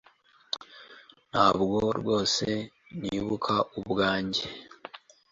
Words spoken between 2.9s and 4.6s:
nibuka ubwanjye